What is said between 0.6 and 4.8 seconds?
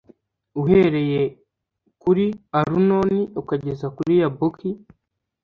uhereye kuri arunoni ukageza kuri yaboki